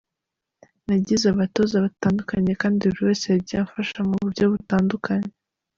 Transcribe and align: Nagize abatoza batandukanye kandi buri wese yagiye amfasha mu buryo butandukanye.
Nagize 0.87 1.25
abatoza 1.29 1.75
batandukanye 1.85 2.51
kandi 2.61 2.81
buri 2.91 3.01
wese 3.07 3.25
yagiye 3.33 3.59
amfasha 3.61 3.99
mu 4.09 4.15
buryo 4.21 4.45
butandukanye. 4.53 5.31